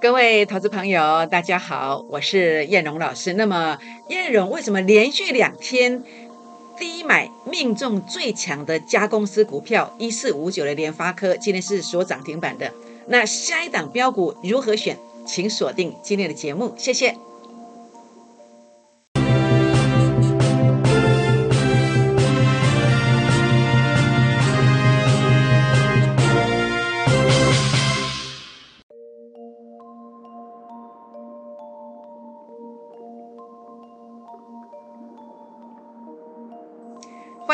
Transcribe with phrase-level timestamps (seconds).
[0.00, 3.34] 各位投资朋友，大家好，我是燕荣老师。
[3.34, 6.02] 那么，燕荣为什么连续两天
[6.76, 12.72] 低买命中最强的加公司股票一四五九的联发科，今天是所涨停板的？
[13.06, 14.98] 那下一档标股如何选？
[15.24, 17.16] 请锁定今天的节目，谢谢。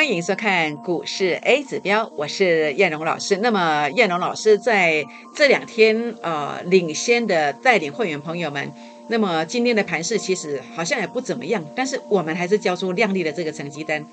[0.02, 3.36] 欢迎收看股市 A 指标，我是燕荣老师。
[3.36, 8.68] 那么燕荣老师在这两天呃领先的带领会员朋友们，
[9.06, 14.04] 那么今天的盘势其实好像也不怎么样，但是我们还是交出亮丽的这个成绩单，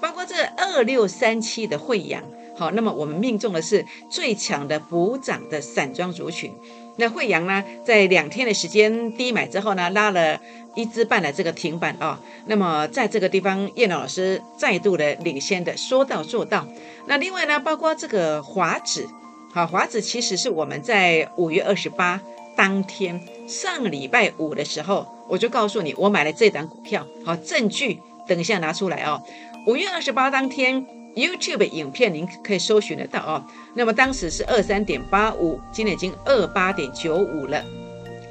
[0.00, 2.22] 包括这二六三七的汇阳，
[2.56, 6.50] 好，那么我们命中的是最强的补涨的散装族群。
[6.98, 10.40] 那惠阳呢，在两天的时间低买之后呢，拉了
[10.74, 12.18] 一支半的这个停板啊。
[12.46, 16.66] 那么在这个地方，叶老师再度的领先的说到做到。
[17.06, 19.06] 那另外呢，包括这个华指，
[19.52, 22.18] 好，华指其实是我们在五月二十八
[22.56, 29.22] 当天上礼拜五的时候，我就告诉你，我买了这档股票，好，证据等一下拿出来哦。
[29.66, 30.86] 五月二十八当天。
[31.16, 33.42] YouTube 影片您可以搜寻得到哦。
[33.72, 37.64] 那么当时是二三点八五，今天已经二八点九五了，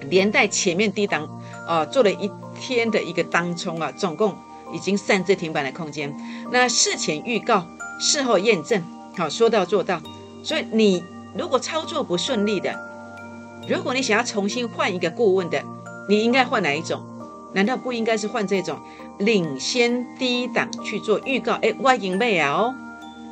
[0.08, 1.28] 连带前面低档
[1.68, 4.36] 啊做了一天的一个当冲啊，总共
[4.72, 6.16] 已经擅自停板的空间。
[6.52, 7.66] 那事前预告，
[8.00, 8.84] 事后验证，
[9.18, 10.00] 好说到做到。
[10.44, 11.04] 所以你
[11.36, 12.72] 如果操作不顺利的，
[13.68, 15.64] 如果你想要重新换一个顾问的，
[16.08, 17.04] 你应该换哪一种？
[17.54, 18.78] 难道不应该是换这种
[19.20, 21.54] 领先低档去做预告？
[21.62, 22.52] 哎，我赢妹啊！
[22.52, 22.76] 哦，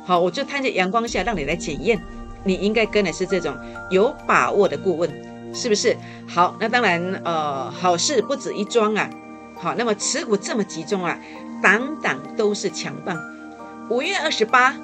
[0.04, 2.00] 好，我就摊在阳光下让你来检验，
[2.44, 3.54] 你应该跟的是这种
[3.90, 5.10] 有把握的顾问，
[5.54, 5.96] 是不是？
[6.26, 9.08] 好，那当然，呃，好事不止一桩啊。
[9.56, 11.18] 好，那么持股这么集中啊，
[11.62, 13.18] 档档都是强棒。
[13.88, 14.74] 五月二十八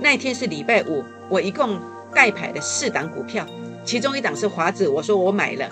[0.00, 1.80] 那天是礼拜五，我一共
[2.14, 3.46] 带牌的四档股票，
[3.84, 5.68] 其中一档是华子，我说我买了。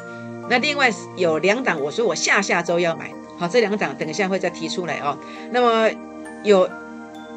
[0.48, 3.12] 那另外有两档，我说我下下周要买，
[3.42, 5.18] 好，这两档等一下会再提出来哦。
[5.50, 5.90] 那么
[6.44, 6.70] 有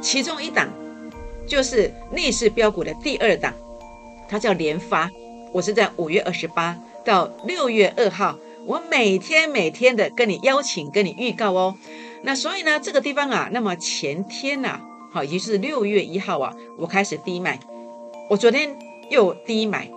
[0.03, 0.69] 其中一档
[1.47, 3.51] 就是逆势标股的第二档，
[4.29, 5.09] 它叫联发，
[5.51, 11.75] 我是在五月二十八到六月二号，我每天每天的跟你邀请，跟你预告哦。
[12.21, 14.79] 那所以呢，这个地方啊，那么前天呐，
[15.11, 17.59] 好，也就是六月一号啊，我开始低买，
[18.29, 18.77] 我昨天
[19.09, 19.89] 又低买，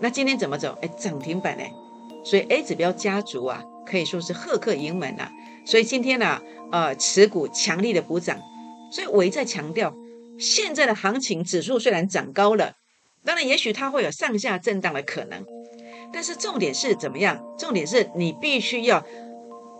[0.00, 0.76] 那今天怎么走？
[0.82, 1.72] 哎，涨停板哎。
[2.24, 5.30] 所以 A 指标家族啊，可以说是赫克盈门呐。
[5.64, 8.40] 所以今天呢，呃，持股强力的补涨。
[8.90, 9.94] 所以我一再强调，
[10.38, 12.74] 现在的行情指数虽然涨高了，
[13.24, 15.44] 当然也许它会有上下震荡的可能，
[16.12, 17.42] 但是重点是怎么样？
[17.58, 19.04] 重点是你必须要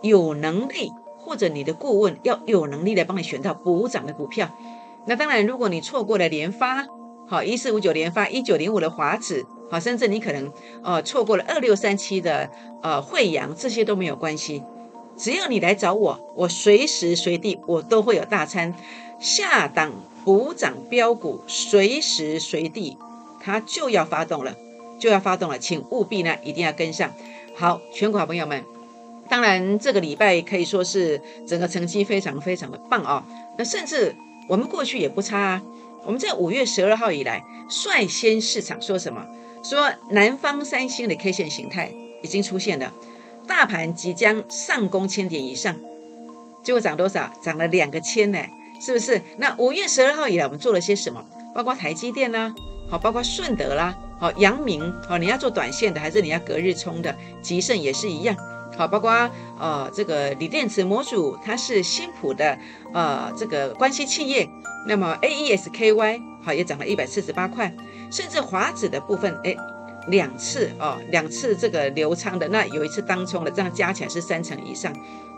[0.01, 4.53] 有能力，或者你的顾问要有能力来帮你选到补涨的股票。
[5.07, 6.85] 那当然，如果你错过了联发，
[7.27, 9.45] 好，一四五九联发，一九零五的华指。
[9.71, 10.51] 好，甚至你可能
[10.83, 12.51] 呃错过了二六三七的
[12.83, 14.63] 呃惠阳，这些都没有关系，
[15.17, 18.73] 只要你来找我，我随时随地我都会有大餐
[19.19, 19.93] 下档
[20.23, 22.97] 补涨标股，随时随地
[23.39, 24.55] 它就要发动了，
[24.99, 27.13] 就要发动了，请务必呢一定要跟上。
[27.55, 28.63] 好，全国好朋友们，
[29.29, 33.25] 当然这个礼拜可以说是整个成绩非常非常的棒啊，
[33.57, 34.15] 那甚至
[34.49, 35.63] 我们过去也不差啊，
[36.05, 39.25] 我们在五月十二号以来率先市场说什么？
[39.63, 42.93] 说南方三星的 K 线形态已经出现了，
[43.45, 45.75] 大盘即将上攻千点以上，
[46.63, 47.31] 结果涨多少？
[47.41, 48.39] 涨了两个千呢，
[48.81, 49.21] 是不是？
[49.37, 51.23] 那五月十二号以来，我们做了些什么？
[51.53, 52.53] 包括台积电啦，
[52.89, 57.15] 好，包括顺德啦，好，阳明，好，你要做短线的，还是你要隔日冲的？
[57.41, 58.35] 吉盛也是一样，
[58.77, 59.11] 好，包括
[59.59, 62.57] 呃这个锂电池模组，它是新普的
[62.93, 64.49] 呃这个关系企业，
[64.87, 67.73] 那么 AESKY 好也涨了一百四十八块。
[68.11, 69.55] 甚至华子的部分，哎，
[70.07, 74.93] 两次哦，两次这个流仓的，那有一次当冲的，这样加起来是三成以上，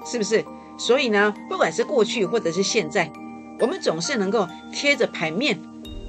[0.06, 0.44] 是不是？
[0.78, 3.12] 所以呢，不管是过去或者是现在，
[3.60, 5.58] 我们总是能够贴着盘面，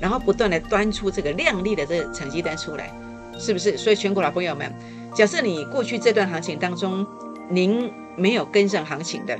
[0.01, 2.91] 然后不断的端出这个亮丽的这个成绩单出来，
[3.39, 3.77] 是不是？
[3.79, 4.73] 所以全国老朋友们，
[5.15, 7.07] 假设你过去这段行情当中，
[7.49, 9.39] 您没有跟上行情的，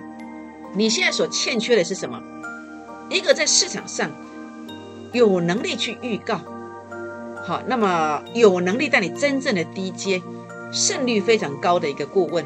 [0.75, 2.23] 你现在所欠缺的是什么？
[3.11, 4.11] 一个在市场上
[5.13, 6.41] 有能力去预告。
[7.49, 10.21] 好，那么有能力带你真正的低阶，
[10.71, 12.45] 胜率非常高的一个顾问。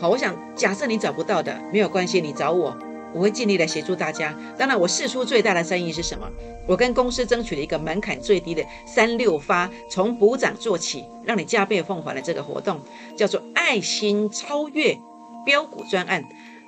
[0.00, 2.76] 好，我想假设你找不到的没有关系，你找我，
[3.14, 4.36] 我会尽力来协助大家。
[4.58, 6.28] 当然，我试出最大的善意是什么？
[6.66, 12.80] 我跟公司争取了一个门槛最低的三六发，从补涨做起，让你加倍奉还的这个活动，
[13.16, 14.98] 叫做爱心超越
[15.46, 16.24] 标股专案。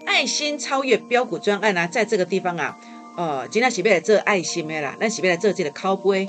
[0.06, 2.78] 爱心超越标股专案呢，在这个地方啊，
[3.16, 6.28] 呃，今天是为了这爱心没啦，那是为了这这的靠背。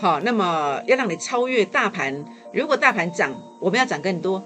[0.00, 2.24] 好，那么要让你超越大盘。
[2.52, 4.40] 如果大盘涨，我们要涨更多；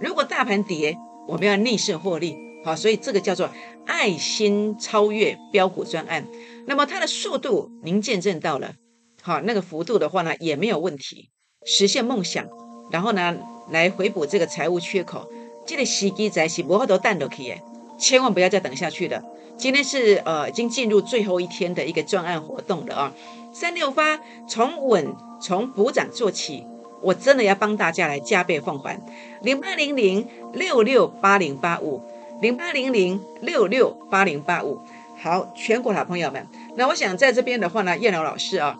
[0.00, 0.96] 如果大盘跌，
[1.26, 2.36] 我们要逆势获利。
[2.64, 3.50] 好，所以这个叫做
[3.86, 6.26] 爱心超越标股专案。
[6.66, 8.72] 那么它的速度您见证到了，
[9.20, 11.28] 好，那个幅度的话呢也没有问题，
[11.66, 12.48] 实现梦想，
[12.90, 13.36] 然后呢
[13.70, 15.30] 来回补这个财务缺口。
[15.66, 17.54] 这个时机在是不好多蛋都可以，
[17.98, 19.22] 千万不要再等下去了。
[19.58, 23.12] 今天是呃已经进入最后一天的一个专案活动了啊，
[23.58, 26.64] 三六发从稳从补涨做起。
[27.00, 29.00] 我真的要帮大家来加倍奉还，
[29.42, 32.00] 零八零零六六八零八五，
[32.40, 34.80] 零八零零六六八零八五。
[35.20, 36.46] 好，全国好朋友们，
[36.76, 38.78] 那我想在这边的话呢，叶龙老师啊，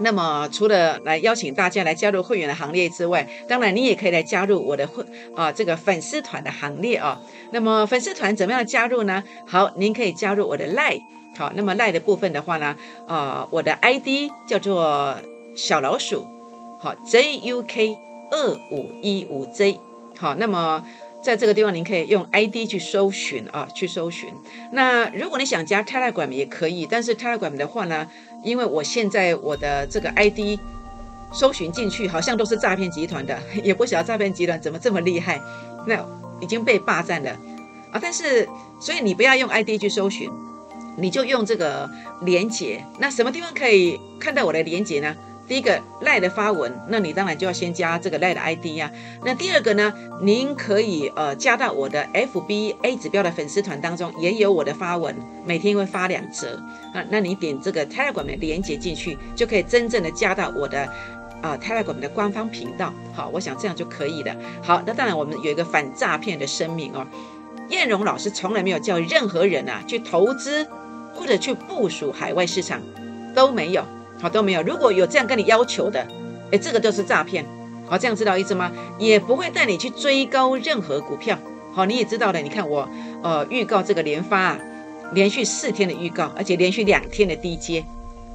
[0.00, 5.04] 那么除了来邀请大家来加入会员的行列之外，当然你也可以来加入我的会
[5.34, 7.20] 啊这个粉丝团的行列啊。
[7.52, 9.22] 那么粉丝团怎么样加入呢？
[9.46, 10.98] 好，您可以加入我的赖，
[11.36, 15.16] 好，那么赖的部分的话呢，啊，我的 ID 叫做
[15.54, 16.26] 小老鼠。
[16.78, 17.96] 好，JUK
[18.30, 19.80] 二五一五 J，
[20.18, 20.84] 好，那么
[21.22, 24.30] 在这个地方您可以用 ID 去搜寻啊，去搜寻。
[24.72, 28.06] 那如果你想加 Telegram 也可以，但是 Telegram 的话呢，
[28.44, 30.58] 因为我现在我的这个 ID
[31.32, 35.40] 搜寻进去好像都是诈骗集团的， 也不晓得诈骗集团怎么这么厉害，
[35.86, 36.06] 那
[36.40, 37.30] 已经被霸占了
[37.90, 37.98] 啊。
[38.00, 38.48] 但是
[38.78, 40.30] 所以你不要用 ID 去搜寻，
[40.96, 41.88] 你就用这个
[42.22, 42.84] 连接。
[42.98, 45.14] 那什么地方可以看到我的连接呢？
[45.48, 48.90] 第一个赖的发文，那你当然就要先加这个赖的 ID 呀。
[49.24, 55.14] 那第二个呢，您可以呃加到我的 FBA 指标的粉丝团当中，也有我的发文，
[55.44, 56.60] 每天会发两折
[56.92, 57.04] 啊。
[57.10, 60.82] 那你点这个 Telegram 的连接进去，就可以真正的加到我的
[61.40, 62.92] 啊 Telegram 的官方频道。
[63.14, 64.34] 好，我想这样就可以了。
[64.60, 67.06] 好，那当然我们有一个反诈骗的声明哦，
[67.68, 70.66] 燕荣老师从来没有叫任何人啊去投资
[71.16, 72.80] 或者去部署海外市场，
[73.34, 73.82] 都没有。
[74.18, 76.00] 好都没有，如果有这样跟你要求的，
[76.50, 77.44] 哎，这个就是诈骗。
[77.86, 78.72] 好，这样知道意思吗？
[78.98, 81.38] 也不会带你去追高任何股票。
[81.74, 82.40] 好，你也知道的。
[82.40, 82.88] 你看我，
[83.22, 84.58] 呃，预告这个连发，啊，
[85.12, 87.84] 连续四天的预告，而且连续两天的低接。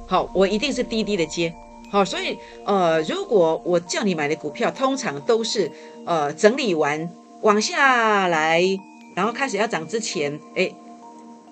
[0.06, 1.52] 好，我一定是低低的接。
[1.90, 5.70] 好，所以，呃，如果我叫你买的股票，通常都是，
[6.06, 8.62] 呃，整理完往下来，
[9.16, 10.70] 然后开始要涨之前，哎，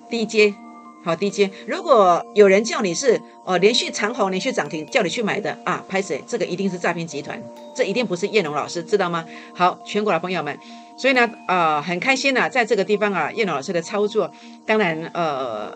[0.09, 0.55] 低接。
[1.03, 6.23] 好低阶，如果有人叫你是呃连续长红、连续涨停，叫你去买的啊，拍谁？
[6.27, 7.43] 这个一定是诈骗集团，
[7.75, 9.25] 这一定不是叶龙老师，知道吗？
[9.55, 10.59] 好，全国的朋友们，
[10.99, 14.31] 所以呢，呃，很开心呢，在这个地方啊，叶龙老师的操作，
[14.67, 15.75] 当然呃，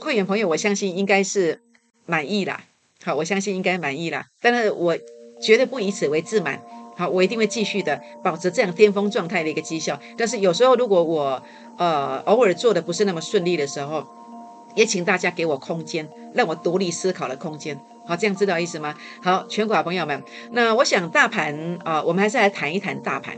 [0.00, 1.60] 会员朋友我相信应该是
[2.06, 2.64] 满意啦。
[3.04, 4.26] 好，我相信应该满意啦。
[4.42, 4.96] 但是我
[5.40, 6.60] 绝对不以此为自满。
[6.96, 9.98] 好，我一定会继续的保持这样巅峰状态的一个绩效。
[10.18, 11.42] 但是有时候如果我
[11.78, 14.06] 呃偶尔做的不是那么顺利的时候，
[14.80, 17.78] 也请大家给我空间，让我独立思考的空间。
[18.06, 18.94] 好，这样知道意思吗？
[19.22, 20.22] 好，全国朋友们，
[20.52, 23.36] 那我想大盘啊，我们还是来谈一谈大盘。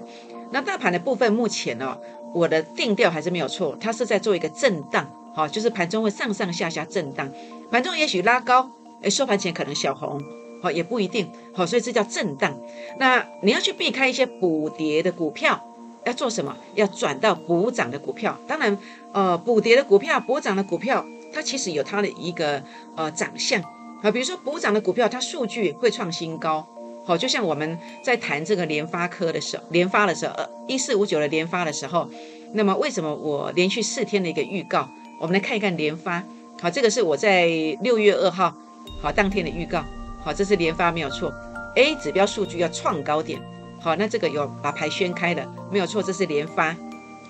[0.52, 1.98] 那大盘的部分，目前呢，
[2.32, 5.04] 我的定调还是没有错，它是在做一个震荡。
[5.34, 7.28] 好，就是盘中会上上下下震荡，
[7.72, 8.70] 盘中也许拉高，
[9.02, 10.22] 哎，收盘前可能小红，
[10.62, 11.28] 好，也不一定。
[11.52, 12.56] 好，所以这叫震荡。
[13.00, 15.60] 那你要去避开一些补跌的股票。
[16.04, 16.56] 要做什么？
[16.74, 18.36] 要转到补涨的股票。
[18.48, 18.76] 当然，
[19.12, 22.62] 呃，补跌的股票、补涨的股票，它其实有它的一个
[22.96, 23.62] 呃长相
[24.02, 24.10] 啊。
[24.10, 26.66] 比如说补涨的股票，它数据会创新高。
[27.04, 32.08] 好，就像我们在谈这个联发科的时候，联发的时候，呃，一四五九的联发的时候，
[32.52, 34.88] 那么为什么我连续四天的一个预告？
[35.18, 36.22] 我们来看一看联发。
[36.60, 37.46] 好，这个是我在
[37.80, 38.54] 六月二号
[39.00, 39.84] 好当天的预告。
[40.22, 41.32] 好，这是联发没有错。
[41.74, 43.40] A 指标数据要创高点。
[43.80, 46.76] 好，那这个有把牌宣开了，没有错，这是联发。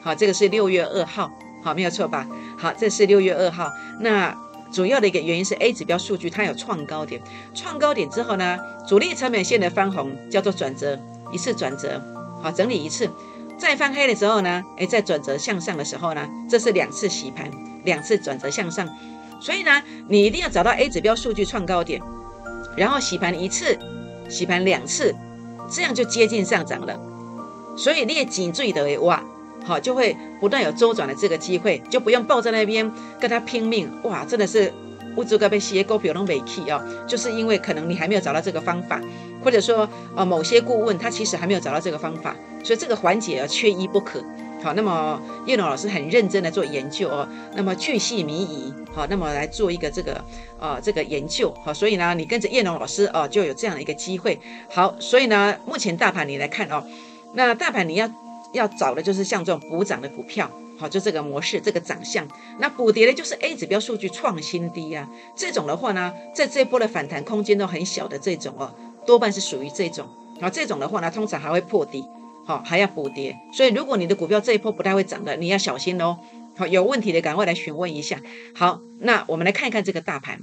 [0.02, 1.30] 好，这个是六月二号，
[1.62, 2.26] 好，没有错吧？
[2.58, 3.70] 好，这是六月二号。
[4.00, 4.36] 那
[4.72, 7.22] 主要的一个原因是 A 指标数据它有创高点，
[7.54, 10.98] 创高点之后呢，主力成本线的翻红叫做转折，
[11.32, 12.02] 一次转折，
[12.42, 13.08] 好，整理一次，
[13.58, 17.50] 再翻黑的时候呢，哎，再转折向上的时候呢，这是两次洗盘，
[17.84, 18.88] 两次转折向上。
[19.40, 22.00] 所以呢，你一定要找到 A 指标数据创高点，
[22.76, 23.78] 然后洗盘一次，
[24.28, 25.14] 洗盘两次。
[25.70, 27.00] 这样就接近上涨了，
[27.78, 29.22] 所以列颈椎的哇，
[29.64, 32.90] 好就会不断有周转的这个机会，就不用抱在那边
[33.20, 33.90] 跟他拼命。
[34.04, 34.72] 哇，真的是
[35.16, 39.00] 物质该被斜勾表弄尾气哦，就是因为可能你还没有找到这个方法，
[39.42, 44.24] 或者说呃某些顾问他其实还没有找到这个方法，所以这个环节啊缺一不可。
[44.62, 50.24] 好，那么叶龙老师很认真的做研究哦，那么去细靡遗，好，那么来做一个这个
[50.60, 54.38] 呃这个研究，好，所以呢，你跟着叶龙老师哦，就有这样的一个机会。
[54.70, 56.84] 好，所以呢，目前大盘你来看哦，
[57.34, 58.08] 那大盘你要
[58.52, 62.26] 要找的就是像这种补涨的股票，好，就这个模式，这个长相。
[62.58, 68.74] 那补跌的就是 A 指标数据创新低啊，这种的话呢，在这波的反弹空间都很小的这种哦，
[69.06, 70.06] 多半是属于这种，
[70.40, 72.04] 好，这种的话呢，通常还会破底。
[72.44, 76.18] 好，还要补跌，所以如果你的股票这一波不太会涨的，你要小心哦。
[76.56, 78.20] 好，有问题的赶快来询问一下。
[78.52, 80.40] 好，那我们来看一看这个大盘，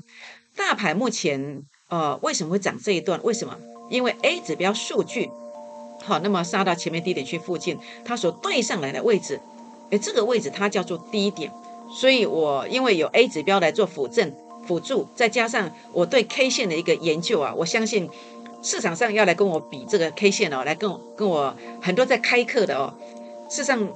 [0.55, 3.19] 大盘目前呃为什么会涨这一段？
[3.21, 3.57] 为什么？
[3.89, 5.29] 因为 A 指标数据
[6.03, 9.39] 好，那么杀到前面低点区附近，它所对上来的位置，
[9.91, 11.51] 哎，这个位置它叫做低点，
[11.91, 14.33] 所以我因为有 A 指标来做辅证
[14.65, 18.09] 辅助，再加上我对 K 线的一个研究啊，我相信。
[18.61, 22.93] 市场上要来跟我比这个 K 线哦，来跟我跟我很多在开课的哦。
[23.49, 23.87] 事实上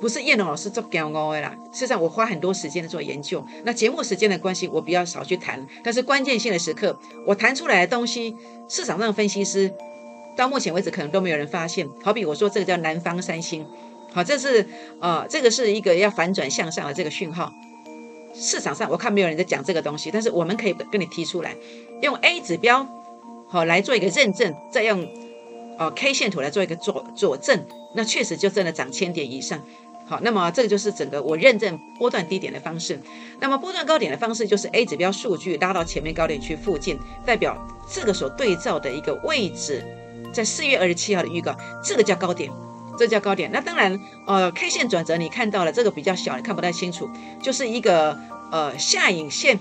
[0.00, 3.46] 不是叶龙老师做讲哦的啦，事实上我花很多时间做研究。
[3.62, 5.64] 那节目时间的关系，我比较少去谈。
[5.84, 6.98] 但是关键性的时刻，
[7.28, 8.34] 我谈出来的东西，
[8.68, 9.72] 市场上分析师
[10.38, 11.88] 到目前为止可能都没有人发现。
[12.02, 13.66] 好比我说这个叫南方三星，
[14.12, 14.64] 好，这是
[15.00, 17.52] 呃这个是一个要反转向上的这个讯号。
[18.34, 21.56] 市场上我看没有人在讲这个东西，但是我们可以跟你提出来，
[22.02, 22.86] 用 A 指标。
[23.48, 25.08] 好，来做一个认证，再用
[25.78, 27.64] 哦 K 线图来做一个佐佐证，
[27.96, 29.60] 那确实就真的涨千点以上。
[30.06, 33.00] 好，那么这个就是整个我认证波段低点的方式。
[33.40, 37.56] 那么波段高点的方式就是 A 指标数据拉到前面高点区附近，代表
[37.90, 39.82] 这个所对照的一个位置，
[40.32, 42.50] 在四月二十七号的预告，这个叫高点，
[42.98, 43.50] 这叫高点。
[43.52, 47.08] 那当然，呃，K 线转折你看到了，这个比较小，你看不太清楚，
[47.42, 48.18] 就是一个
[48.50, 49.58] 呃下影线。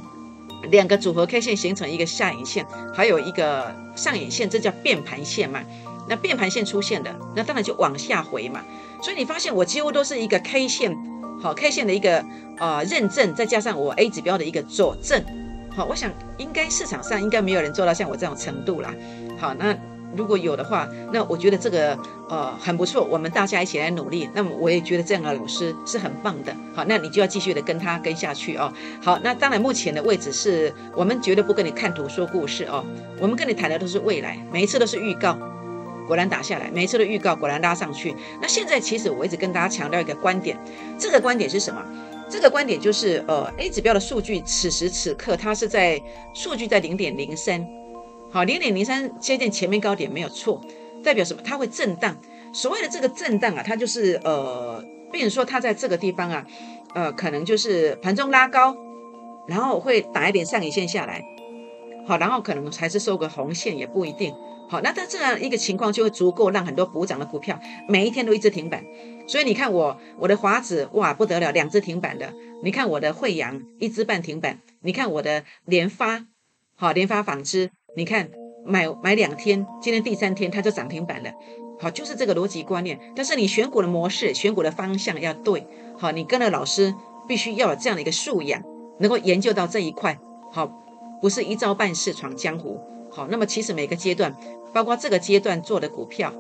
[0.72, 5.62] 两个组合 K 线形成一个下影线，还有一个上影线，这叫变盘线嘛？
[6.10, 8.62] 那变盘线出现的，那当然就往下回嘛。
[9.04, 10.98] 所以你发现我几乎都是一个 K 线，
[11.40, 12.26] 好 K 线的一个
[12.58, 15.24] 呃认证，再加上我 A 指标的一个佐证，
[15.70, 18.92] 好，我想应该市场上应该没有人做到像我这种程度啦。
[19.38, 19.78] 好，那。
[20.16, 21.98] 如果有的话，那我觉得这个
[22.30, 24.30] 呃很不错，我们大家一起来努力。
[24.34, 26.56] 那么我也觉得这样的老师是很棒的。
[26.74, 28.72] 好，那你就要继续的跟他跟下去哦。
[29.02, 32.84] 好，那当然目前的位置是我们绝对不跟你看图说故事哦，
[33.20, 35.38] 我们跟你谈的都是未来，每一次都是预告，
[36.08, 38.16] 果然打下来，每一次的预告果然拉上去。
[38.42, 40.58] 那现在其实我一直跟大家强调一个观点，
[40.98, 41.84] 这个观点是什么？
[42.30, 46.02] 这个观点就是呃 A 指标的数据此时此刻它是在
[46.34, 47.66] 数据在零点零三。
[48.30, 50.62] 好，零点零三接近前面高点没有错，
[51.04, 51.42] 代表什么？
[51.44, 52.18] 它会震荡。
[52.54, 56.46] 所谓的这个震荡啊，它就是呃，比如说它在这个地方啊，
[56.94, 58.76] 呃，可能就是盘中拉高，
[59.48, 61.24] 然后会打一点上影线下来，
[62.06, 64.34] 好，然后可能还是收个红线也不一定。
[64.70, 67.58] 好，那它这样一个情况就会足够让很多补涨的股票
[67.88, 68.84] 每一天都一直停板。
[69.26, 72.34] 所以你看我我的华子哇不得了，两只停板的。
[72.64, 74.60] 你看我的惠阳一只半停板。
[74.82, 76.26] 你看我的联发，
[76.76, 77.72] 好联发纺织。
[77.98, 78.30] 你看，
[78.64, 81.32] 买买两天，今天第三天它就涨停板了，
[81.80, 83.00] 好，就是这个逻辑观念。
[83.16, 85.66] 但是你选股的模式、选股的方向要对，
[85.98, 86.94] 好，你跟着老师
[87.28, 88.62] 必须要有这样的一个素养，
[89.00, 90.20] 能够研究到这一块，
[90.52, 90.68] 好，
[91.20, 93.26] 不是一招半式闯江湖，好。
[93.32, 94.36] 那么其实每个阶段，
[94.72, 96.32] 包括这个阶段做的股票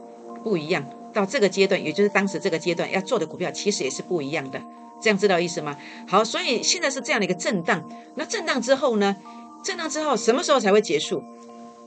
[0.44, 4.62] 不一样，到这个阶段，也就是当时这个阶段要做的股票，其实也是不一样的，
[5.02, 5.76] 这样知道意思吗？
[6.08, 7.84] 好，所以现在是这样的一个震荡，
[8.14, 9.18] 那震荡之后呢？
[9.64, 11.22] 震荡之后什么时候才会结束？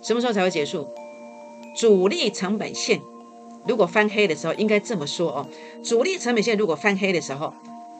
[0.03, 0.89] 什么时候才会结束？
[1.77, 3.01] 主力成本线
[3.67, 5.47] 如果翻黑的时候，应该这么说哦。
[5.85, 7.53] 主力成本线如果翻黑的时候，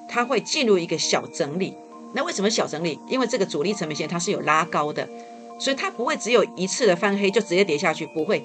[0.09, 1.77] 它会进入一个小整理。
[2.13, 2.99] 那为什么小整理？
[3.09, 5.09] 因为这个主力成本线它是有拉高的，
[5.59, 8.45] 所以它不会只有一次的翻黑就直接跌下去，不会。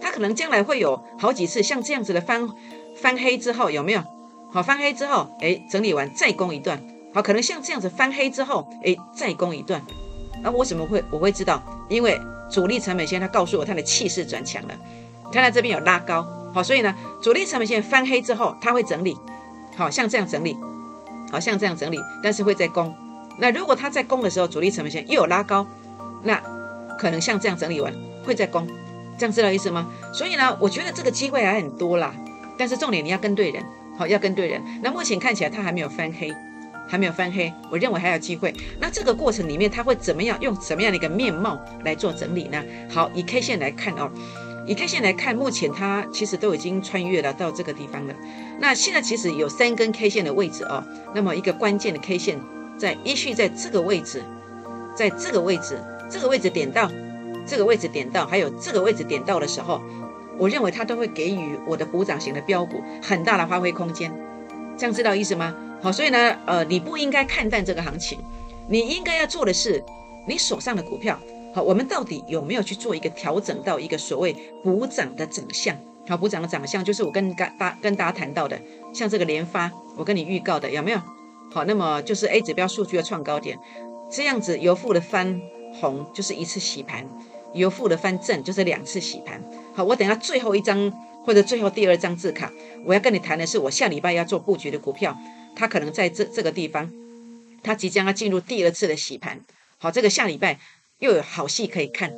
[0.00, 2.48] 它可能将来会有好几次像这样子的翻
[2.96, 4.02] 翻黑之后有没有？
[4.50, 6.80] 好，翻黑之后，哎，整理完再攻一段。
[7.12, 9.82] 好，可能像这样子翻黑之后，哎，再攻一段。
[10.42, 11.62] 那我怎么会我会知道？
[11.88, 12.18] 因为
[12.50, 14.74] 主力成本线，它告诉我它的气势转强了，
[15.32, 19.16] 看到这边有拉高，好，所以呢，主力成本线翻黑之后，它会整理，
[19.76, 20.56] 好像这样整理，
[21.30, 22.94] 好像这样整理，但是会在攻。
[23.38, 25.66] 那如果它在攻的时候，主力成本线又有拉高，
[26.22, 26.40] 那
[26.98, 27.92] 可能像这样整理完
[28.24, 28.68] 会在攻，
[29.18, 29.90] 这样知道意思吗？
[30.12, 32.14] 所以呢，我觉得这个机会还很多啦，
[32.56, 33.64] 但是重点你要跟对人，
[33.98, 34.62] 好，要跟对人。
[34.82, 36.32] 那目前看起来它还没有翻黑。
[36.86, 38.54] 还没有翻黑，我认为还有机会。
[38.80, 42.62] 那这个过程里面，它会怎么样用什么样的一个面貌来做整理呢？
[42.90, 44.10] 好，以 K 线来看哦，
[44.66, 48.14] 以 K 线来看，目前它其实都已经穿越了到这个地方了。
[48.60, 52.38] 那现在其实有三根 K 线的位置哦，那么一个关键的 K 线
[52.78, 54.22] 在依序在这个位置，
[54.94, 55.78] 在这个位置，
[56.10, 56.90] 这个位置点到，
[57.46, 59.82] 这个位置点到，还有这个位置点到的时候，
[60.38, 64.12] 我认为它都会给予我的补涨型的标股很大的发挥空间。
[64.76, 65.54] 这样知道意思吗？
[65.84, 68.18] 好，所以呢，呃，你不应该看淡这个行情，
[68.70, 69.84] 你应该要做的是，
[70.26, 71.20] 你手上的股票，
[71.54, 75.76] 好，我们到底有没有去做一个调整到一个所谓补涨的长相？
[76.08, 78.58] 好，补涨的长相就是我跟大大跟大家谈到的，
[78.94, 80.98] 像这个连发，我跟你预告的有没有？
[81.52, 83.58] 好，那么就是 A 指标数据的创高点，
[84.10, 85.38] 这样子由负的翻
[85.78, 87.06] 红就是一次洗盘，
[87.52, 89.38] 由负的翻正就是两次洗盘。
[89.74, 90.90] 好，我等下最后一张
[91.26, 92.50] 或者最后第二张字卡，
[92.86, 95.14] 我要跟你谈的是我下礼拜要做布局的股票，
[95.56, 96.90] 他可能在这这个地方，
[97.62, 99.40] 他即将要进入第二次的洗盘。
[99.78, 100.58] 好，这个下礼拜
[100.98, 102.12] 又有好戏可以看。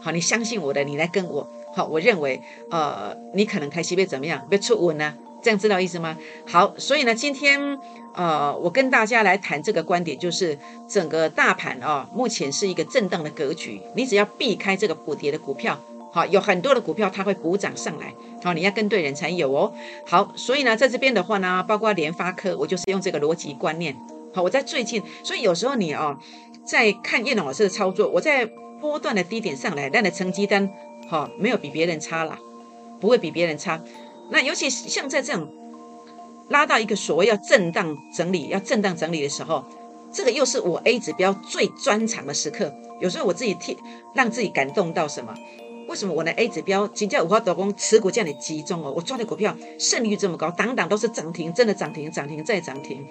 [0.00, 1.48] 好，你相信我的，你来跟我。
[1.74, 4.46] 好，我认为，呃，你可能开西被怎么样？
[4.50, 5.14] 被出稳呢？
[5.42, 6.16] 这样知道意思吗？
[6.46, 7.78] 好，所以呢，今天，
[8.14, 10.58] 呃，我跟大家来谈这个观点，就是
[10.88, 13.80] 整个大盘啊，目前是一个震荡的格局。
[13.96, 15.80] 你只要避开这个补跌的股票，
[16.12, 18.12] 好，有很多的股票它会补涨上来。
[18.44, 19.72] 好，你要跟对人才有哦。
[20.06, 23.96] 好，所以呢，在这边的话呢，包括联发科，我就是用这个逻辑观念。
[24.34, 26.18] 好，我在最近，所以有时候你啊，
[26.66, 28.44] 在看叶龙老师的操作，我在
[28.80, 30.70] 波段的低点上来，那的成绩单。
[31.08, 32.38] 好，没有比别人差了，
[33.00, 33.80] 不会比别人差。
[34.30, 35.48] 那尤其是像在这样
[36.48, 39.64] 拉到一个所谓要震荡整理、要震荡整理的时候，
[40.12, 42.72] 这个又是我 A 指标最专长的时刻。
[43.00, 43.76] 有时候我自己替
[44.14, 45.34] 让自己感动到什么？
[45.88, 48.92] 为什么我的 A 指标请教五花斗工持股这样的集中哦？
[48.94, 53.06] 我抓的股票胜率这么高，档档都是涨停，真的涨停、涨停再涨停，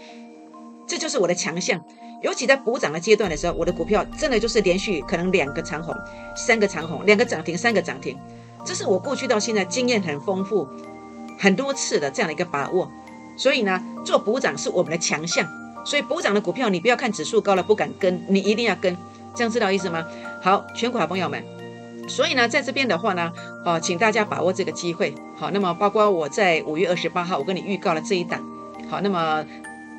[0.87, 1.83] 这就是我的强项。
[2.21, 5.95] 尤其在补涨的阶段的时候，我的股票真的就是连续可能两个长红、
[6.35, 8.15] 三个长红、两个涨停、三个涨停，
[8.63, 10.67] 这是我过去到现在经验很丰富、
[11.39, 12.89] 很多次的这样的一个把握。
[13.37, 15.47] 所以呢，做补涨是我们的强项。
[15.83, 18.95] 所以补涨的股票，你不要看指数高了不敢跟，你一定要跟，
[19.33, 20.05] 这样知道意思吗？
[20.43, 21.43] 好，全国好朋友们，
[22.11, 23.31] 所以呢，在这边的话呢，
[23.65, 25.15] 呃，请大家把握这个机会。
[25.35, 28.43] 好，那么包括我在五月二十八号，我跟你预告了这一档。
[28.89, 29.45] 好，那么。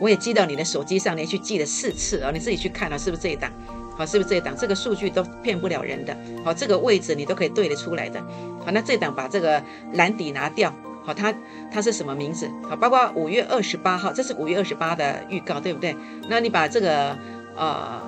[0.01, 2.31] 我也寄到你的手机上，连续寄了四次啊！
[2.33, 3.49] 你自己去看了，是不是这一档？
[3.97, 4.53] 好，是不是这一档？
[4.57, 6.17] 这个数据都骗不了人的。
[6.45, 8.21] 好，这个位置你都可以对得出来的。
[8.65, 10.75] 好，那这档把这个蓝底拿掉。
[11.05, 11.33] 好，它
[11.71, 12.51] 它是什么名字？
[12.69, 15.95] 好，包括五月二十八号，这是五月二十八的预告，对不对？
[16.29, 17.17] 那你把这个
[17.55, 18.03] 呃，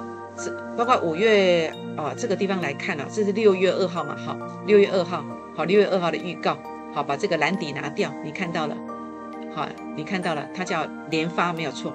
[0.77, 4.17] 包括五月啊这个地方来看了，这是六月二号嘛？
[4.17, 5.25] 好，六月二号，
[5.57, 6.59] 好，六月二号的预告。
[6.93, 8.77] 好，把这个蓝底拿掉，你看到了。
[9.53, 11.93] 好，你看到了，它叫联发，没有错。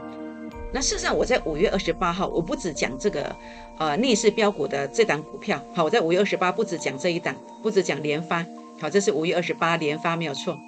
[0.73, 3.33] 那事实上，我在五月二十八号，我不止讲这个，
[3.77, 5.57] 呃，逆势标股的这档股票。
[5.73, 8.45] 好，我在五月二十八不止讲这一档，不止讲联发。
[8.79, 10.59] 好，这是五月二十八联发，没有错。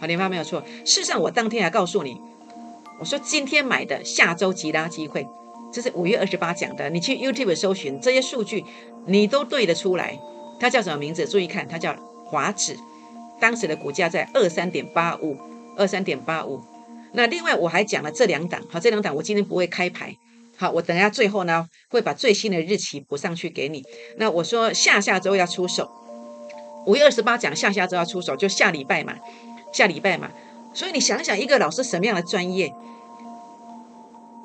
[0.00, 0.62] 好，联发没有错。
[0.84, 2.20] 事实上，我当天还告诉你，
[3.00, 5.26] 我说今天买的，下周极大机会。
[5.72, 8.64] 这是五月二十八讲的，你去 YouTube 搜寻这些数据，
[9.06, 10.18] 你都对得出来。
[10.58, 11.26] 它叫什么名字？
[11.26, 12.76] 注意看，它叫华指，
[13.40, 15.36] 当时的股价在二三点八五。
[15.76, 16.60] 二三点八五，
[17.12, 20.14] 那另外我还讲了这两档，好，这两档我今天不会开牌，
[20.58, 23.82] 好，我等下最后呢会把最新的日期补上去给你。
[24.18, 25.90] 那我说下下周要出手，
[26.86, 29.14] 五月二十八讲下下周要出手，就下礼拜嘛，
[29.72, 30.28] 下礼拜嘛。
[30.74, 32.70] 所以你想想，一个老师什么样的专业？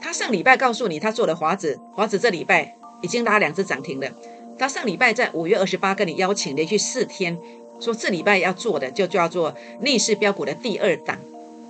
[0.06, 4.08] 他上礼拜告诉你他做的华子，华子这礼拜已经拉两只涨停了。
[4.56, 7.36] 他上礼拜在五月二十八跟你邀请连续四天。
[7.80, 11.18] 说这礼拜要做的就叫做逆势标股的第二档，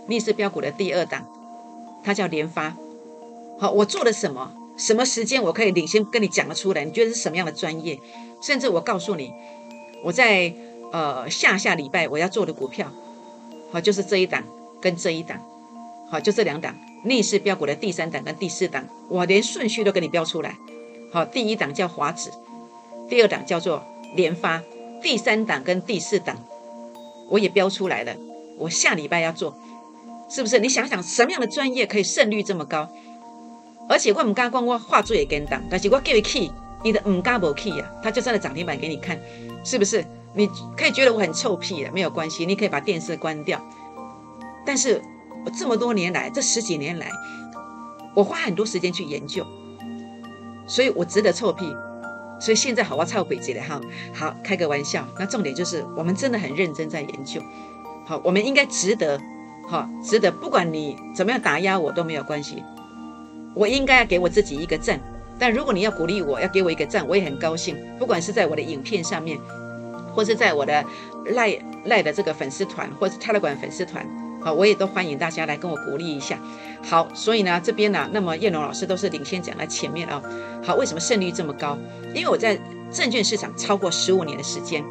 [0.08, 1.26] 逆势标股的第二档，
[2.04, 2.76] 它叫联发。
[3.58, 4.52] 好，我做了什么？
[4.76, 6.84] 什么时间我可以领先跟你讲得出来？
[6.84, 7.98] 你觉得是什么样的专业？
[8.42, 9.32] 甚至我告诉你，
[10.04, 10.54] 我在
[10.92, 12.92] 呃下下礼拜我要做的股票，
[13.72, 14.44] 好，就是这一档
[14.82, 15.40] 跟这一档，
[16.12, 20.58] 好，就这两档逆势标股的第三档跟第四档，我连顺序都给你标出来。
[21.14, 22.32] 好，第一档叫华指，
[23.08, 23.84] 第二档叫做
[24.16, 24.62] 联发。
[25.02, 26.36] 第三档跟第四档，
[27.30, 28.16] 我也标出来了。
[28.58, 29.56] 我下礼拜要做，
[30.30, 30.58] 是不是？
[30.58, 32.90] 你想想，什么样的专业可以胜率这么高？
[33.88, 36.52] 而且我唔敢讲我画作也跟档，但是我叫你 key，
[36.84, 39.20] 你的唔敢无 key 啊，他就算了涨停板给你看，
[39.64, 40.04] 是不是？
[40.34, 43.64] 你可以觉得我很臭屁的，没有关系，你可以把电视关掉。
[44.66, 45.00] 但是
[45.46, 47.12] 我这么多年来，这十几年来，
[48.14, 49.46] 我花很多时间去研究，
[50.68, 51.66] 所以我值得臭屁。
[52.38, 53.80] 所以现在好，我操鬼子了哈。
[54.14, 55.08] 好，开个玩笑。
[55.18, 57.42] 那重点就是，我们真的很认真在研究。
[58.06, 59.18] 好，我们应该值得，
[59.70, 60.30] 好，值得。
[60.30, 62.62] 不管你怎么样打压我都没有关系。
[63.54, 65.00] 我应该要给我自己一个赞。
[65.40, 67.78] 但如果你要鼓励我，要给我一个赞，我也很高兴。
[67.98, 69.40] 不管是在我的影片上面，
[70.14, 70.84] 或是在我的
[71.28, 74.06] 赖赖的这个粉丝团，或是泰勒管粉丝团。
[74.46, 76.40] 好，我也都欢迎大家来跟我鼓励一下。
[76.84, 80.22] 好，所以呢，这边呢，那么燕龙老师都是领先讲在前面啊。
[80.64, 81.76] 好，为什么胜率这么高？
[82.14, 82.56] 因为我在
[82.92, 84.86] 证券市场超过十五年的时间，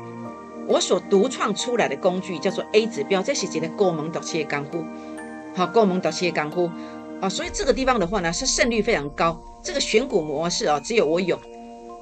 [0.66, 4.84] 我所独创出来的工具叫做 A 指标，这是一个高门独切的功夫。
[5.54, 6.68] 好，高盟导企业港股
[7.20, 9.40] 啊，所以这个地方的话呢，是胜率非常高。
[9.62, 11.38] 这个选股模式啊，只有我有，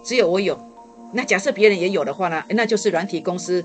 [0.02, 0.58] 只有我有。
[1.12, 3.62] 那假设别人也有的话呢，那就是软体公司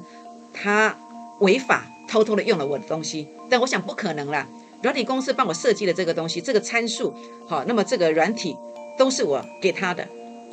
[0.53, 0.93] 他
[1.39, 3.27] 违法偷偷的用了我的东西。
[3.49, 4.47] 但我想不可能啦，
[4.81, 7.13] 软体公司帮我设计的这个东西，这个参数
[7.47, 8.55] 好，那么这个软体
[8.97, 10.07] 都是我给他的，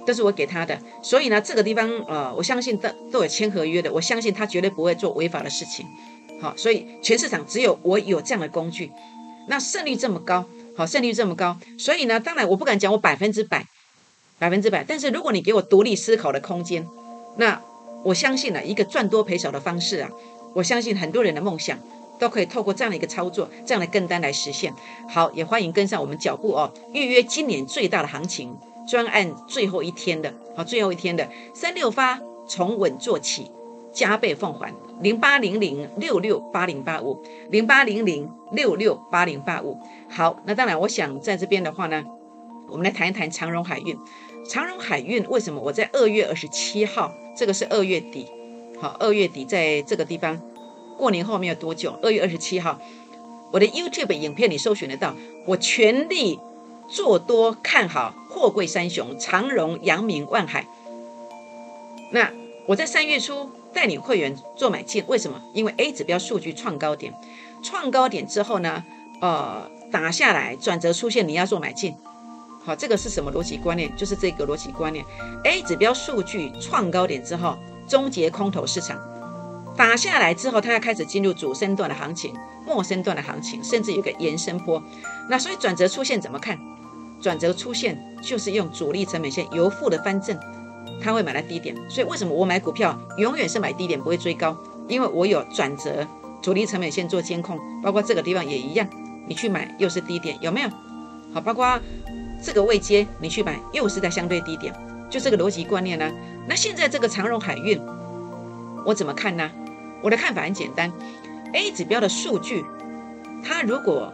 [0.07, 0.79] 都是我给他的。
[1.03, 5.87] 所以呢，这个地方呃，我相信都都有签合约的，我相信他绝对不会做违法的事情。
[6.41, 8.91] 好，所以全市场只有我有这样的工具。
[9.49, 10.45] 那胜率这么高，
[10.77, 13.67] 好，胜率这么高，所以呢，当然我不敢讲我百分之百，
[14.39, 14.85] 百分之百。
[14.87, 16.87] 但是如果你给我独立思考的空间，
[17.37, 17.61] 那
[18.05, 20.11] 我相信呢，一个赚多赔少的方式啊，
[20.55, 21.79] 我相信很多人的梦想
[22.19, 24.73] 都可以透过这样的一个操作，这样的跟单来实现。
[25.09, 28.57] 好，也欢迎跟上我们脚步哦，预约今年最大的行情
[28.89, 33.51] 专案最后一天的，好，最后一天的三六发从稳做起。
[33.93, 39.79] 加倍奉还，零八零零六六八零八五，零八零零六六八零八五。
[40.11, 42.05] 好，那当然，我想在这边的话呢，
[42.67, 43.97] 我们来谈一谈长荣海运。
[44.51, 48.27] 长荣海运为什么我在二月二十七号，这个是二月底，
[48.85, 50.39] 好，二月底在这个地方，
[50.99, 52.79] 过年后没有多久，二月二十七号，
[53.51, 55.15] 我的 YouTube 影片你搜寻得到，
[55.47, 56.39] 我全力
[56.87, 60.67] 做多看好货柜三雄长荣、阳明、万海。
[62.11, 62.31] 那
[62.67, 63.49] 我在三月初。
[63.73, 65.43] 带领会员做买进，为什么？
[65.53, 67.13] 因为 A 指标数据创高点，
[67.61, 68.85] 创高点之后呢，
[69.21, 71.93] 呃，打下来转折出现，你要做买进。
[72.65, 73.91] 好，这个是什么逻辑观念？
[73.97, 75.05] 就是这个逻辑观念。
[75.43, 78.99] A 指标数据创高点之后，终结空头市场，
[79.77, 82.35] 打下来之后，它要开始进入主升段的行情、
[82.67, 84.83] 末升段的行情，甚至有个延伸波。
[85.29, 86.59] 那所以转折出现怎么看？
[87.21, 90.39] 转折出现就是用主力成本线由负的翻正。
[91.03, 94.57] 他会买在低点，所以为什么我买股票永远是买低点，不会追高？
[94.89, 96.07] 因为我有转折
[96.43, 98.87] 主力成本线做监控，包括这个地方也一样，
[99.27, 100.69] 你去买又是低点，有没有？
[101.33, 101.81] 好，包括
[102.43, 104.75] 这个位阶你去买又是在相对低点，
[105.11, 106.11] 就这个逻辑观念呢？
[106.47, 107.81] 那现在这个长荣海运，
[108.85, 109.51] 我怎么看呢？
[110.03, 110.93] 我的看法很简单
[111.53, 112.65] ，A 指标的数据，
[113.43, 114.13] 它如果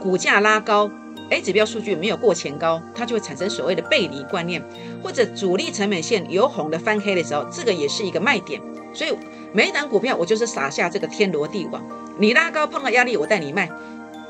[0.00, 0.90] 股价拉高。
[1.28, 4.62] A 指标数据没有过前高，它就会产生所谓的背离观念，
[5.02, 8.60] 或者主力成本线由红的翻黑的时候，这个也是一个卖点。
[8.94, 9.12] 所以
[9.52, 11.82] 每一档股票我就是撒下这个天罗地网，
[12.16, 13.68] 你拉高碰到压力我带你卖，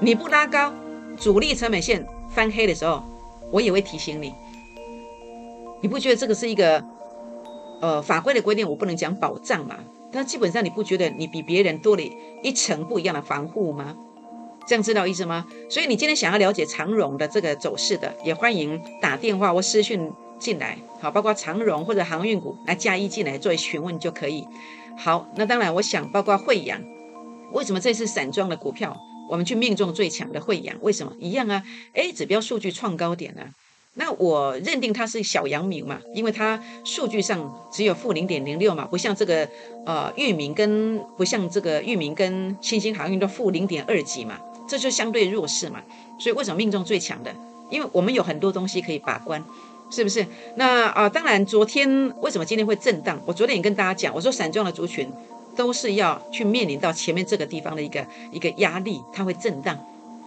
[0.01, 0.73] 你不拉高
[1.19, 3.03] 主力成本线翻黑的时候，
[3.51, 4.33] 我也会提醒你。
[5.81, 6.83] 你不觉得这个是一个
[7.81, 8.69] 呃法规的规定？
[8.69, 9.77] 我不能讲保障嘛，
[10.11, 12.03] 但基本上你不觉得你比别人多了
[12.43, 13.97] 一层不一样的防护吗？
[14.67, 15.47] 这样知道意思吗？
[15.71, 20.11] 所以你今天想要了解长荣的这个走势的，也欢迎打电话或私讯
[20.41, 24.45] 进来，好，包括长荣或者航运股来加一进来作为询问就可以。
[24.99, 26.83] 好，那当然我想包括惠阳，
[27.53, 28.97] 为什么这次散装的股票
[29.31, 30.77] 我们去命中最强的惠阳？
[30.81, 31.63] 为什么一样啊
[31.93, 33.47] ？A 指标数据创高点啊，
[33.97, 39.49] 那我认定它是小阳明嘛，因为它数据上只有负零点零六嘛，不像这个
[39.85, 44.39] 呃域名跟不像这个域名跟新兴航运都负零点二几嘛。
[44.69, 45.81] 这就相对弱势嘛，
[46.19, 47.33] 所以为什么命中最强的？
[47.71, 49.41] 因为我们有很多东西可以把关，
[49.91, 50.27] 是不是？
[50.57, 53.17] 那啊，当然，昨天为什么今天会震荡？
[53.25, 55.09] 我昨天也跟大家讲，我说散装的族群
[55.55, 59.79] 都是要去面临到前面这个地方的一个一个压力，它会震荡。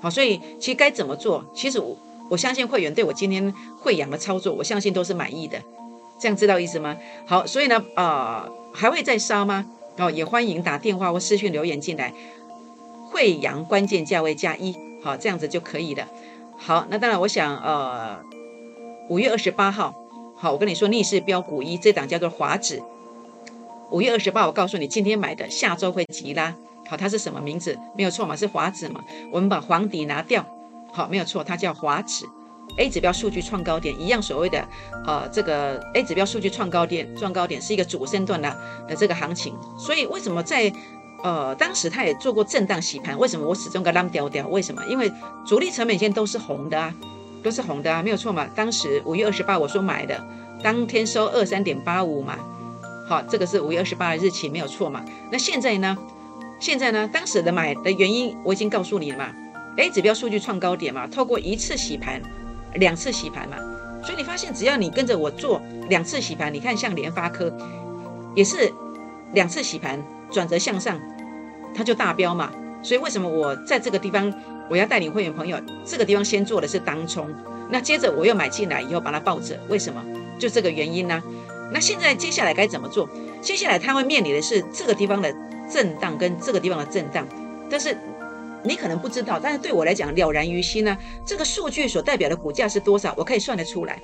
[0.01, 1.43] 好，所以其实该怎么做？
[1.53, 1.97] 其实我
[2.29, 5.61] 我相信会员对我今天会养的操作，我相信都是满意的。
[6.19, 6.97] 这样知道意思吗？
[7.25, 9.65] 好，所以呢，啊，还会再杀吗？
[9.97, 12.13] 哦，也欢迎打电话或私讯留言进来。
[13.11, 16.07] 惠阳关键价位加一，好，这样子就可以了。
[16.57, 18.19] 好，那当然，我想，呃，
[19.09, 19.95] 五月二十八号，
[20.35, 22.81] 好，我跟你说逆势标股一，这档叫做华指。
[23.91, 26.53] 五月二十八，我告诉你，今天买的，下周会急拉。
[26.87, 27.77] 好，它是什么名字？
[27.95, 29.03] 没有错嘛，是华指嘛。
[29.31, 30.45] 我们把黄底拿掉，
[30.91, 32.25] 好，没有错，它叫华指。
[32.77, 34.65] A 指标数据创高点，一样所谓的，
[35.05, 38.55] 呃，这个 A 指标数据创高点，创高点是一个主升段的
[38.87, 39.55] 的这个行情。
[39.77, 40.71] 所以为什么在
[41.23, 44.47] 呃，当时他也做过震荡洗盘，为什么我始终跟浪掉掉？
[44.47, 44.85] 为什么？
[44.85, 45.11] 因为
[45.45, 46.93] 主力成本线都是红的啊，
[47.43, 48.47] 都是红的啊，没有错嘛。
[48.55, 50.23] 当时五月二十八我说买的，
[50.63, 52.37] 当天收二三点八五嘛，
[53.07, 55.03] 好，这个是五月二十八的日期，没有错嘛。
[55.31, 55.97] 那现在呢？
[56.59, 57.09] 现在呢？
[57.11, 59.33] 当时的买的原因我已经告诉你了嘛。
[59.77, 62.21] A 指标数据创高点嘛，透过一次洗盘，
[62.75, 63.57] 两次洗盘嘛，
[64.03, 67.51] 所以你发现只要你跟着我做两次洗盘，你看像联发科
[68.35, 68.71] 也是
[69.33, 69.99] 两次洗盘。
[70.31, 71.01] 转折向上，
[71.73, 72.51] 它就大标嘛。
[72.83, 74.31] 所以为什么我在这个地方，
[74.69, 77.27] 我要带领会员朋友，这个地方先做的是当冲，
[77.71, 80.05] 那接着我又买进来以后把它抱着，为什么？
[80.37, 81.19] 就这个原因呢？
[81.73, 83.09] 那现在接下来该怎么做？
[83.41, 85.33] 接下来它会面临的是这个地方的
[85.67, 87.27] 震荡跟这个地方的震荡，
[87.71, 87.97] 但是
[88.63, 90.97] 你可能不知道，但是对我来讲了然于心呢。
[91.25, 94.01] 这个数据所代表的股价是多少，我可以算得出来。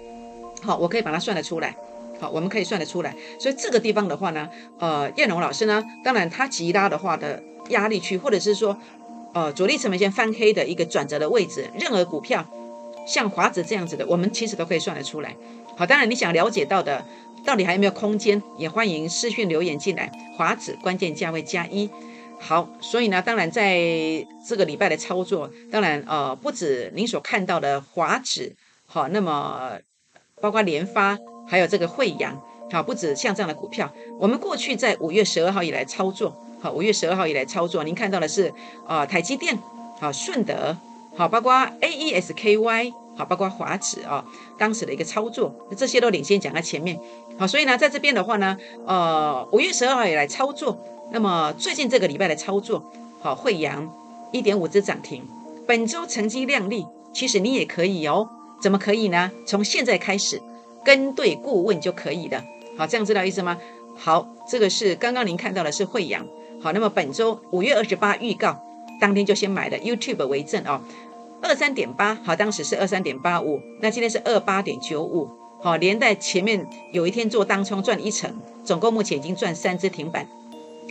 [0.64, 1.76] 好，我可以把它算得出来。
[2.20, 3.14] 好，我们可以算得出来。
[3.38, 8.78] 所以这个地方的话呢，呃，燕龙老师呢，当然他急拉的话的压力区，或者是说，
[9.34, 12.46] 呃，主力成本线翻黑的一个转折的位置，任何股票
[13.06, 15.36] 像华子这样子的，我们其实都可以算得出来。
[15.76, 17.06] 好，当然你想了解到的，
[17.44, 20.10] 到底还有没有空间，也欢迎私讯留言进来。
[20.38, 21.90] 华子关键价位加一。
[22.48, 23.76] 好，所以呢，当然在
[24.48, 28.56] 这个礼拜的操作，当然呃，不止您所看到的华指，
[28.86, 29.80] 好，那么
[30.40, 32.40] 包括联发，还有这个惠阳，
[32.72, 38.54] 好，不止像这样的股票，我们过去在五月十二号以来操作，好，五月十二号以来操作，您看到的是
[38.86, 39.58] 啊，台积电，
[40.00, 40.78] 好，顺德，
[41.18, 44.24] 好，包括 A E S K Y，好，包括华指啊，
[44.60, 47.00] 当时的一个操作，这些都领先讲在前面，
[47.40, 48.56] 好，所以呢，在这边的话呢，
[48.86, 50.78] 呃，五月十二号以来操作。
[51.12, 52.84] 那么最近这个礼拜的操作，
[53.22, 53.90] 好，惠阳
[54.32, 55.24] 一点五只涨停，
[55.66, 58.28] 本周成绩亮丽，其实你也可以哦，
[58.62, 59.32] 怎么可以呢？
[59.46, 60.42] 从现在开始
[60.84, 62.44] 跟对顾问就可以了，
[62.78, 63.58] 好，这样知道意思吗？
[63.96, 66.26] 好，这个是刚刚您看到的是惠阳，
[66.62, 68.60] 好，那么本周五月二十八预告，
[69.00, 70.82] 当天就先买的 YouTube 为证哦，
[71.42, 75.30] 二三点八，好，当时是二三点八五，那今天是二八点九五，
[75.62, 80.28] 好，连带前面有一天做当冲赚一成，总共目前已经赚三只停板。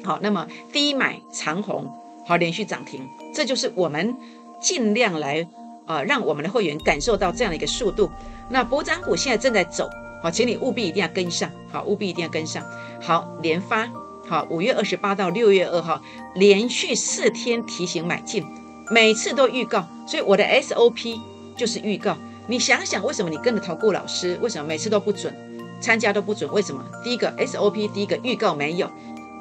[0.04, 1.90] 好，那么低买长红，
[2.26, 4.14] 好，连续涨停，这就是我们
[4.60, 5.48] 尽量来
[5.86, 8.10] 啊，让我们的会员感受到这样的一个速度。
[8.50, 9.88] 那博涨股现在正在走，
[10.22, 12.62] 好，请你务必一定要跟上，好，务必一定要跟上。
[13.00, 13.88] 好，连发，
[14.28, 16.00] 好，五月二十八到六月二号，
[16.34, 18.44] 连续四天提醒买进，
[18.90, 21.18] 每次都预告，所以我的 SOP
[21.56, 22.16] 就是预告。
[22.46, 25.34] 你想想，为什么你跟着投顾老师，为什么每次都不准，
[25.80, 26.52] 参加都不准？
[26.52, 26.84] 为什么？
[27.02, 28.90] 第一个 SOP，第一个预告没有，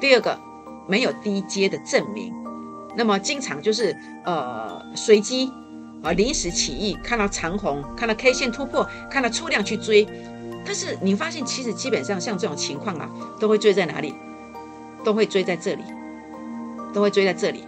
[0.00, 0.38] 第二个。
[0.86, 2.32] 没有低阶的证明，
[2.96, 5.50] 那么经常就是呃随机
[6.02, 10.06] 啊临时起意，看到长红，看到 K 线突破，看到出量去追，
[10.64, 14.14] 但是你发现其实基本上像这种情况啊，都会追在哪里？
[15.04, 15.82] 都会追在这里，
[16.92, 17.64] 都会追在这里。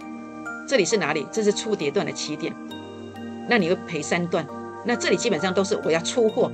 [0.67, 1.25] 这里是哪里？
[1.31, 2.53] 这是出跌段的起点，
[3.49, 4.45] 那你会赔三段。
[4.85, 6.51] 那这里基本上都是我要出货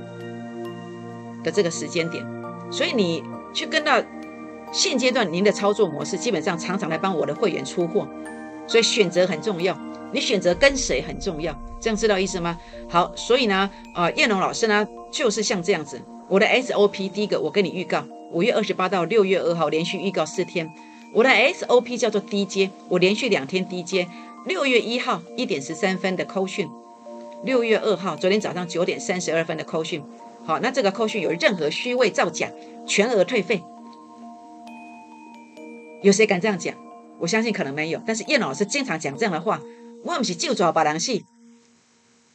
[1.42, 2.24] 的这个时间点，
[2.70, 3.22] 所以你
[3.52, 4.02] 去跟到。
[4.72, 8.06] 现阶段您的操作模式基本上常常来帮我的会员出货，
[8.66, 9.78] 所以选择很重要，
[10.12, 12.58] 你选择跟谁很重要，这样知道意思吗？
[12.88, 20.68] 好，所以呢，呃，叶龙老师呢就是像这样子，我的 SOP 第一个我跟你预告，五月二十八到六月二号连续预告四天，
[21.12, 24.08] 我的 SOP 叫做低阶，我连续两天低阶，
[24.46, 26.68] 六月一号一点十三分的扣讯，
[27.44, 30.02] 六月二号昨天早上九点三十二分的扣讯，
[30.44, 32.50] 好，那这个扣讯有任何虚伪造假，
[32.86, 33.62] 全额退费。
[36.04, 36.74] 有谁敢这样讲？
[37.18, 37.98] 我相信可能没有。
[38.06, 39.58] 但是叶老师经常讲这样的话，
[40.04, 41.24] 我不是就抓把人戏，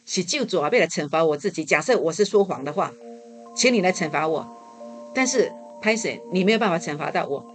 [0.07, 1.63] 是就抓为了惩罚我自己。
[1.63, 2.91] 假设我是说谎的话，
[3.55, 4.47] 请你来惩罚我。
[5.13, 5.51] 但是
[5.83, 7.45] 拍谁，你没有办法惩罚到我，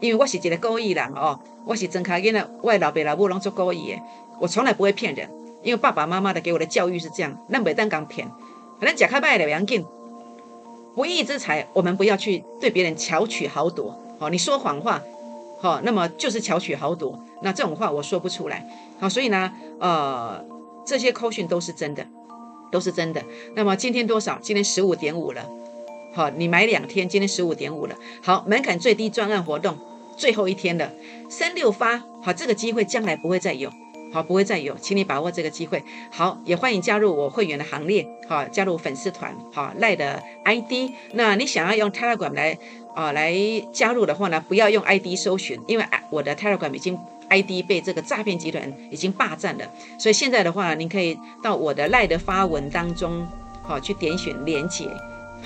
[0.00, 2.48] 因为我是一个故意人哦，我是睁开眼的。
[2.62, 4.00] 我老爸老母拢做故意的，
[4.40, 5.28] 我从来不会骗人，
[5.64, 8.28] 因为爸爸妈妈的给我的教育是这样，那没当讲骗，
[8.78, 9.84] 反正假开卖的杨进，
[10.94, 14.00] 不义之财，我们不要去对别人巧取豪夺。
[14.20, 15.02] 哦，你说谎话。
[15.58, 18.66] 好，那么就是巧取豪夺，那这种话我说不出来。
[19.00, 20.44] 好，所以呢，呃，
[20.84, 22.06] 这些扣讯都是真的，
[22.70, 23.22] 都是真的。
[23.54, 24.38] 那么今天多少？
[24.40, 25.44] 今天十五点五了。
[26.14, 27.96] 好，你买两天，今天十五点五了。
[28.22, 29.76] 好，门槛最低专案活动
[30.16, 30.92] 最后一天了，
[31.28, 32.02] 三六发。
[32.22, 33.70] 好，这个机会将来不会再有。
[34.16, 35.84] 好，不会再有，请你把握这个机会。
[36.10, 38.08] 好，也欢迎加入我会员的行列。
[38.26, 39.36] 好，加入粉丝团。
[39.52, 40.90] 好，赖的 ID。
[41.12, 42.58] 那你想要用 Telegram 来？
[42.94, 43.34] 啊，来
[43.74, 46.98] 加入的话呢，不要用 ID 搜寻，因为我的 Telegram 已经
[47.28, 53.28] ID 被这个诈骗集团已经霸占了，所以现在的话，您可以到我的赖的发文当中，
[53.62, 54.88] 好去点选连接，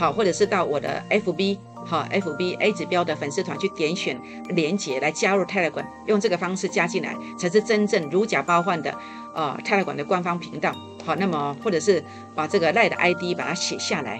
[0.00, 8.94] 好，或者是到我的 FB，好 FB A 指标的粉丝团去点选连接来加入 Telegram，用这个方式加进来才是真正如假包换的
[9.34, 12.02] 呃 Telegram 的官方频道，好，那么或者是
[12.34, 14.18] 把这个赖的 ID 把它写下来。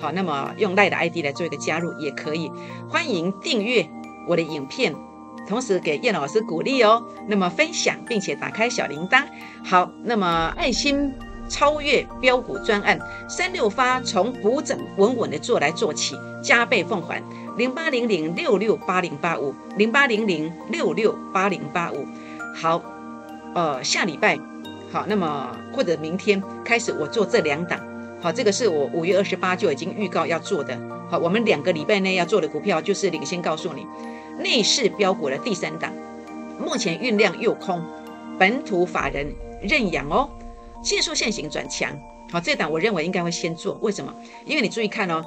[0.00, 2.48] 好，那么用赖的 ID 来做一个加入也可以，
[2.88, 3.84] 欢迎订阅
[4.28, 4.94] 我的影片，
[5.48, 7.02] 同时给叶老师鼓励哦。
[7.26, 9.24] 那么分享并且打开小铃铛。
[9.64, 11.12] 好，那么爱心
[11.48, 17.22] 超越标股专案三六发，从补整稳稳的做来做起，加倍奉还
[17.56, 22.06] 零八零零六六八零八五零八零零六六八零八五。
[22.54, 22.82] 好，
[23.54, 24.38] 呃，下礼拜
[24.92, 27.80] 好，那么或者明天开始我做这两档。
[28.20, 30.76] 好，这个是我五月二十八就已经预告要做的。
[31.08, 33.86] 好，我们两个礼拜内要做的股票就是领先告诉你，
[34.42, 35.92] 内市标股的第三档，
[36.58, 37.80] 目前运量又空，
[38.38, 39.32] 本土法人
[39.62, 40.28] 认养哦，
[40.86, 41.90] 技术线型转强。
[42.30, 44.14] 好，这档我认为应该会先做，为什么？
[44.44, 45.24] 因为你注意看哦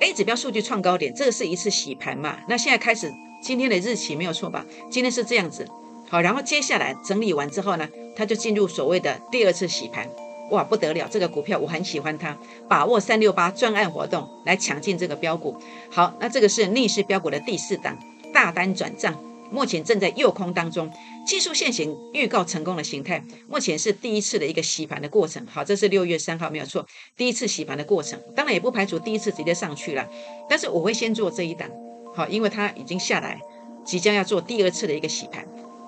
[0.00, 2.38] ，A 指标数据创高点，这个是一次洗盘嘛。
[2.48, 4.66] 那现在开始，今天的日期没有错吧？
[4.90, 5.64] 今天是这样子。
[6.08, 10.08] 好，然后接下来整理完之后呢，它就进入所谓的第二次洗盘。
[10.50, 12.36] 哇，不得了，这个股票我很喜欢它，
[12.68, 15.56] 把握三六八专案活动来抢进这个标股。
[15.88, 17.96] 好，那这个是逆势标股的第四档，
[18.32, 19.16] 大单转账，
[19.50, 20.90] 目前正在诱空当中。
[21.26, 25.44] 技术线型预告成功的形态，目前是第一次的一个洗盘的过程。
[25.46, 28.20] 好，这是六月三号没有错，第一次洗盘的过程。
[28.36, 30.08] 当然也不排除第一次直接上去了，
[30.48, 31.68] 但是我会先做这一档，
[32.14, 33.40] 好，因为它已经下来，
[33.84, 35.44] 即将要做第二次的一个洗盘，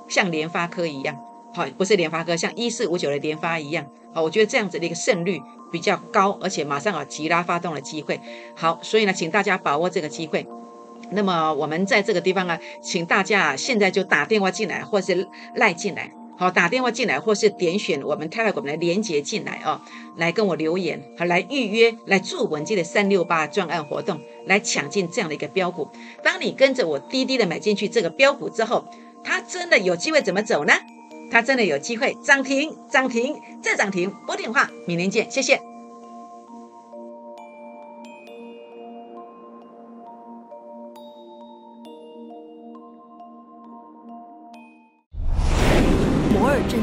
[0.09, 1.17] 像联发科一样，
[1.55, 5.41] 好，不是联发科，像一四五九的联发一样，好，我觉得这样子的一个胜率
[5.71, 8.21] 比较高，而且马上有急拉发动的机会。
[8.57, 10.45] 好，所以呢，请大家把握这个机会。
[11.11, 19.81] 那么我们在这个地方啊，请大家现在就打电话进来，或是赖进来，好，打电话进来，或是点选我们泰来我们的连接进来哦，
[20.17, 25.89] 来跟我留言，好，来预约，来做文件的三六八专案活动，来抢进这样的一个标股。
[26.23, 28.85] 当你跟着我滴滴的买进去这个标股之后，
[29.25, 30.73] 它真的有机会怎么走呢？
[31.31, 34.11] 它真的有机会涨停，涨停再涨停。
[34.27, 35.78] 拨电话，明年见，谢谢。